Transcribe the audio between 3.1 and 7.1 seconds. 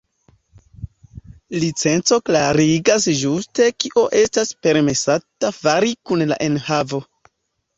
ĝuste kio estas permesata fari kun la enhavo.